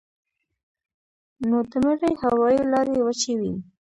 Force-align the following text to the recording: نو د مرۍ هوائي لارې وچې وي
نو 1.49 1.57
د 1.69 1.73
مرۍ 1.85 2.13
هوائي 2.23 2.61
لارې 2.71 2.97
وچې 3.05 3.33
وي 3.39 3.53